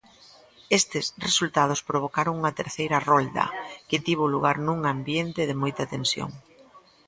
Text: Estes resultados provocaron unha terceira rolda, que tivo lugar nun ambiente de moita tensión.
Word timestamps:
Estes 0.79 1.05
resultados 1.27 1.79
provocaron 1.89 2.37
unha 2.39 2.55
terceira 2.59 2.99
rolda, 3.09 3.45
que 3.89 4.03
tivo 4.07 4.25
lugar 4.33 4.57
nun 4.65 4.79
ambiente 4.93 5.41
de 5.49 5.59
moita 5.61 5.83
tensión. 5.93 6.31